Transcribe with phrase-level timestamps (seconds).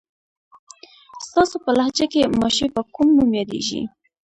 [1.27, 3.81] ستاسو په لهجه کې ماشې په کوم نوم یادېږي؟